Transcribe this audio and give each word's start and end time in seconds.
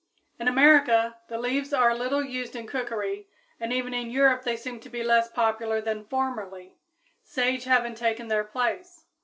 _In 0.41 0.47
America, 0.47 1.17
the 1.27 1.37
leaves 1.37 1.73
are 1.73 1.93
little 1.95 2.25
used 2.25 2.55
in 2.55 2.65
cookery, 2.65 3.27
and 3.59 3.71
even 3.71 3.93
in 3.93 4.09
Europe 4.09 4.41
they 4.41 4.57
seem 4.57 4.79
to 4.79 4.89
be 4.89 5.03
less 5.03 5.29
popular 5.29 5.79
than 5.79 6.07
formerly, 6.07 6.79
sage 7.21 7.65
having 7.65 7.93
taken 7.93 8.27
their 8.27 8.43
place. 8.43 9.05